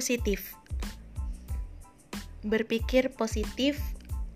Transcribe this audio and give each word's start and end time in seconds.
Positif 0.00 0.56
Berpikir 2.40 3.12
positif 3.12 3.76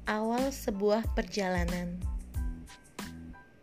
awal 0.04 0.52
sebuah 0.52 1.16
perjalanan. 1.16 1.96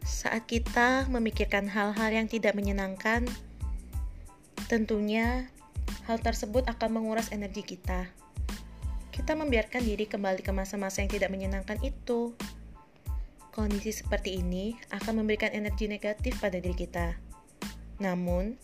Saat 0.01 0.49
kita 0.49 1.05
memikirkan 1.13 1.69
hal-hal 1.69 2.09
yang 2.09 2.25
tidak 2.25 2.57
menyenangkan, 2.57 3.29
tentunya 4.65 5.53
hal 6.09 6.17
tersebut 6.17 6.65
akan 6.65 6.89
menguras 6.89 7.29
energi 7.29 7.61
kita. 7.77 8.09
Kita 9.13 9.37
membiarkan 9.37 9.85
diri 9.85 10.09
kembali 10.09 10.41
ke 10.41 10.49
masa-masa 10.49 11.05
yang 11.05 11.13
tidak 11.13 11.29
menyenangkan 11.29 11.77
itu. 11.85 12.33
Kondisi 13.53 13.93
seperti 13.93 14.41
ini 14.41 14.73
akan 14.89 15.21
memberikan 15.21 15.53
energi 15.53 15.85
negatif 15.85 16.41
pada 16.41 16.57
diri 16.57 16.73
kita. 16.73 17.13
Namun, 18.01 18.57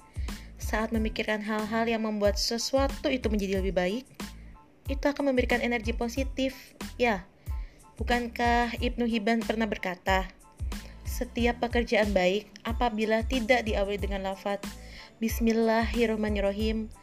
saat 0.57 0.89
memikirkan 0.91 1.41
hal-hal 1.41 1.85
yang 1.85 2.03
membuat 2.03 2.35
sesuatu 2.41 3.07
itu 3.07 3.29
menjadi 3.29 3.61
lebih 3.61 3.73
baik, 3.77 4.05
itu 4.89 5.05
akan 5.05 5.31
memberikan 5.33 5.61
energi 5.61 5.93
positif. 5.93 6.75
Ya, 6.97 7.23
bukankah 8.01 8.77
Ibnu 8.81 9.05
Hibban 9.05 9.45
pernah 9.45 9.69
berkata, 9.69 10.27
setiap 11.07 11.63
pekerjaan 11.63 12.13
baik 12.13 12.51
apabila 12.67 13.25
tidak 13.25 13.65
diawali 13.65 13.97
dengan 13.97 14.27
lafaz 14.27 14.61
Bismillahirrahmanirrahim, 15.17 16.93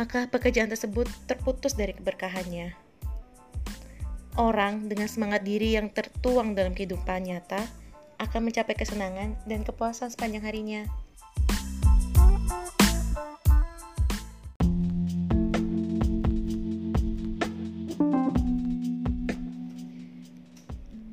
maka 0.00 0.24
pekerjaan 0.32 0.72
tersebut 0.72 1.04
terputus 1.28 1.76
dari 1.76 1.92
keberkahannya. 1.92 2.72
Orang 4.38 4.86
dengan 4.86 5.10
semangat 5.10 5.42
diri 5.42 5.74
yang 5.74 5.90
tertuang 5.90 6.54
dalam 6.54 6.72
kehidupan 6.72 7.26
nyata 7.26 7.60
akan 8.22 8.48
mencapai 8.48 8.72
kesenangan 8.78 9.34
dan 9.44 9.66
kepuasan 9.66 10.08
sepanjang 10.14 10.46
harinya. 10.46 10.82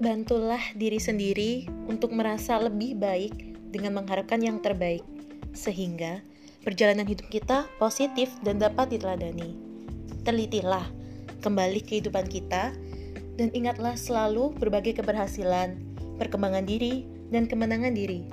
Bantulah 0.06 0.62
diri 0.78 1.02
sendiri 1.02 1.66
untuk 1.90 2.14
merasa 2.14 2.62
lebih 2.62 2.94
baik 2.94 3.58
dengan 3.74 3.98
mengharapkan 3.98 4.38
yang 4.38 4.62
terbaik, 4.62 5.02
sehingga 5.50 6.22
perjalanan 6.62 7.10
hidup 7.10 7.26
kita 7.34 7.66
positif 7.82 8.30
dan 8.46 8.62
dapat 8.62 8.94
diteladani. 8.94 9.58
Telitilah 10.22 10.86
kembali 11.42 11.82
kehidupan 11.82 12.30
kita, 12.30 12.70
dan 13.34 13.50
ingatlah 13.58 13.98
selalu 13.98 14.54
berbagai 14.62 15.02
keberhasilan, 15.02 15.74
perkembangan 16.22 16.70
diri, 16.70 17.10
dan 17.34 17.50
kemenangan 17.50 17.98
diri. 17.98 18.30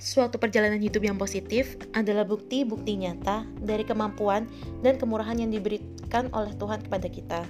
Suatu 0.00 0.40
perjalanan 0.40 0.80
hidup 0.80 1.04
yang 1.04 1.20
positif 1.20 1.76
adalah 1.92 2.24
bukti-bukti 2.24 2.96
nyata 2.96 3.44
dari 3.60 3.84
kemampuan 3.84 4.48
dan 4.80 4.96
kemurahan 4.96 5.36
yang 5.36 5.52
diberikan 5.52 6.32
oleh 6.32 6.56
Tuhan 6.56 6.80
kepada 6.80 7.12
kita. 7.12 7.44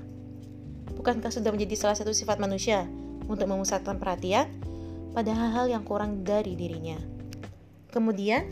Bukankah 0.98 1.30
sudah 1.30 1.54
menjadi 1.54 1.78
salah 1.78 1.94
satu 1.94 2.10
sifat 2.10 2.42
manusia 2.42 2.90
untuk 3.30 3.46
memusatkan 3.46 4.02
perhatian 4.02 4.50
pada 5.14 5.30
hal-hal 5.30 5.70
yang 5.70 5.86
kurang 5.86 6.26
dari 6.26 6.58
dirinya. 6.58 6.98
Kemudian, 7.94 8.46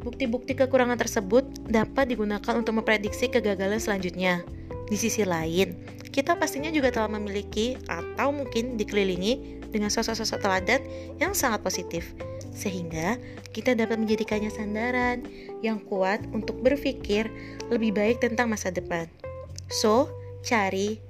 bukti-bukti 0.00 0.56
kekurangan 0.56 0.96
tersebut 0.96 1.44
dapat 1.68 2.08
digunakan 2.08 2.54
untuk 2.56 2.80
memprediksi 2.80 3.28
kegagalan 3.28 3.80
selanjutnya. 3.80 4.40
Di 4.88 4.96
sisi 5.00 5.24
lain, 5.24 5.76
kita 6.12 6.36
pastinya 6.36 6.68
juga 6.68 6.92
telah 6.92 7.08
memiliki 7.08 7.76
atau 7.88 8.32
mungkin 8.32 8.76
dikelilingi 8.76 9.64
dengan 9.72 9.90
sosok-sosok 9.90 10.38
teladan 10.38 10.80
yang 11.18 11.32
sangat 11.34 11.64
positif, 11.64 12.14
sehingga 12.54 13.18
kita 13.50 13.74
dapat 13.74 13.98
menjadikannya 13.98 14.52
sandaran 14.52 15.26
yang 15.64 15.82
kuat 15.82 16.22
untuk 16.30 16.60
berpikir 16.62 17.26
lebih 17.72 17.96
baik 17.96 18.22
tentang 18.22 18.52
masa 18.52 18.70
depan. 18.70 19.10
So, 19.72 20.12
cari 20.44 21.00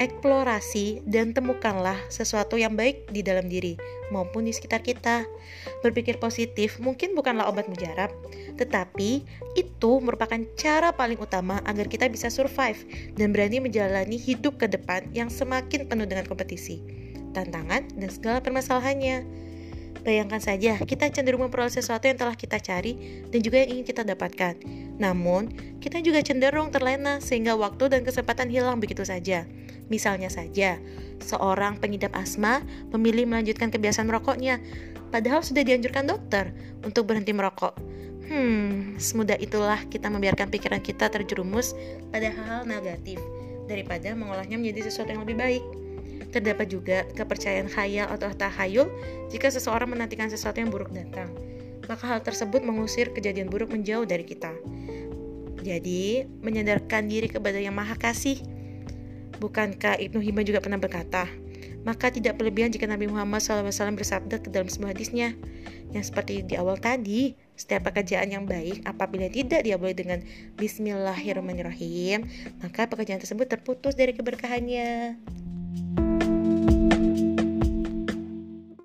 eksplorasi 0.00 1.04
dan 1.04 1.36
temukanlah 1.36 1.94
sesuatu 2.08 2.56
yang 2.56 2.72
baik 2.72 3.12
di 3.12 3.20
dalam 3.20 3.52
diri 3.52 3.76
maupun 4.08 4.48
di 4.48 4.52
sekitar 4.56 4.80
kita. 4.80 5.28
Berpikir 5.84 6.16
positif 6.16 6.80
mungkin 6.80 7.12
bukanlah 7.12 7.46
obat 7.46 7.68
mujarab, 7.68 8.08
tetapi 8.56 9.22
itu 9.54 9.92
merupakan 10.00 10.40
cara 10.56 10.96
paling 10.96 11.20
utama 11.20 11.60
agar 11.68 11.86
kita 11.86 12.08
bisa 12.08 12.32
survive 12.32 12.80
dan 13.14 13.36
berani 13.36 13.60
menjalani 13.60 14.16
hidup 14.16 14.56
ke 14.56 14.66
depan 14.66 15.04
yang 15.12 15.28
semakin 15.28 15.84
penuh 15.84 16.08
dengan 16.08 16.24
kompetisi, 16.24 16.80
tantangan, 17.36 17.84
dan 18.00 18.08
segala 18.08 18.40
permasalahannya. 18.40 19.22
Bayangkan 20.00 20.40
saja, 20.40 20.80
kita 20.80 21.12
cenderung 21.12 21.44
memperoleh 21.44 21.68
sesuatu 21.68 22.08
yang 22.08 22.16
telah 22.16 22.32
kita 22.32 22.56
cari 22.56 22.96
dan 23.28 23.44
juga 23.44 23.60
yang 23.60 23.76
ingin 23.76 23.84
kita 23.84 24.00
dapatkan. 24.00 24.88
Namun, 25.00 25.48
kita 25.80 26.04
juga 26.04 26.20
cenderung 26.20 26.68
terlena 26.68 27.18
sehingga 27.24 27.56
waktu 27.56 27.88
dan 27.88 28.04
kesempatan 28.04 28.52
hilang 28.52 28.78
begitu 28.78 29.02
saja. 29.02 29.48
Misalnya 29.88 30.28
saja, 30.30 30.78
seorang 31.24 31.80
pengidap 31.80 32.14
asma 32.14 32.62
memilih 32.94 33.26
melanjutkan 33.26 33.72
kebiasaan 33.72 34.06
merokoknya, 34.06 34.60
padahal 35.10 35.42
sudah 35.42 35.66
dianjurkan 35.66 36.06
dokter 36.06 36.54
untuk 36.86 37.10
berhenti 37.10 37.34
merokok. 37.34 37.74
Hmm, 38.30 38.94
semudah 38.94 39.34
itulah 39.42 39.82
kita 39.90 40.06
membiarkan 40.06 40.54
pikiran 40.54 40.78
kita 40.78 41.10
terjerumus 41.10 41.74
pada 42.14 42.30
hal-hal 42.30 42.62
negatif 42.62 43.18
daripada 43.66 44.14
mengolahnya 44.14 44.54
menjadi 44.54 44.86
sesuatu 44.86 45.10
yang 45.10 45.26
lebih 45.26 45.34
baik. 45.34 45.64
Terdapat 46.30 46.70
juga 46.70 47.10
kepercayaan 47.18 47.66
khayal 47.66 48.06
atau 48.06 48.30
tahayul 48.30 48.86
jika 49.34 49.50
seseorang 49.50 49.90
menantikan 49.90 50.30
sesuatu 50.30 50.62
yang 50.62 50.70
buruk 50.70 50.94
datang. 50.94 51.26
Maka 51.90 52.06
hal 52.06 52.22
tersebut 52.22 52.62
mengusir 52.62 53.10
kejadian 53.10 53.50
buruk 53.50 53.74
menjauh 53.74 54.06
dari 54.06 54.22
kita. 54.22 54.54
Jadi, 55.60 56.24
menyadarkan 56.40 57.06
diri 57.08 57.28
kepada 57.28 57.60
Yang 57.60 57.76
Maha 57.76 57.96
Kasih. 57.96 58.38
Bukankah 59.40 59.96
Ibnu 59.96 60.20
Hibban 60.20 60.44
juga 60.44 60.60
pernah 60.60 60.76
berkata, 60.76 61.28
maka 61.80 62.12
tidak 62.12 62.36
berlebihan 62.36 62.68
jika 62.68 62.84
Nabi 62.84 63.08
Muhammad 63.08 63.40
SAW 63.40 63.96
bersabda 63.96 64.44
ke 64.44 64.52
dalam 64.52 64.68
sebuah 64.68 64.92
hadisnya 64.92 65.32
yang 65.90 66.04
seperti 66.04 66.44
di 66.44 66.54
awal 66.54 66.76
tadi 66.76 67.34
setiap 67.56 67.90
pekerjaan 67.90 68.30
yang 68.30 68.44
baik 68.44 68.84
apabila 68.84 69.26
tidak 69.32 69.64
diawali 69.64 69.96
dengan 69.96 70.20
Bismillahirrahmanirrahim 70.60 72.28
maka 72.60 72.86
pekerjaan 72.86 73.20
tersebut 73.20 73.48
terputus 73.48 73.96
dari 73.96 74.12
keberkahannya 74.12 75.16